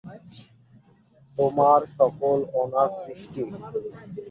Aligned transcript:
তোমার 1.37 1.79
সকল 1.97 2.37
অনাসৃষ্টি। 2.55 3.43